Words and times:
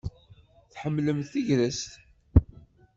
Tḥemmlemt 0.71 1.27
tagrest? 1.33 1.91